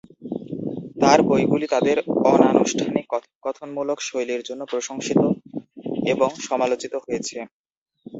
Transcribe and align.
তাঁর 1.01 1.19
বইগুলি 1.29 1.65
তাদের 1.67 1.97
অনানুষ্ঠানিক, 2.31 3.05
কথোপকথনমূলক 3.09 3.97
শৈলীর 4.01 4.41
জন্য 4.43 4.61
প্রশংসিত 4.65 5.19
এবং 6.13 6.29
সমালোচিত 6.47 6.93
হয়েছে। 6.97 7.37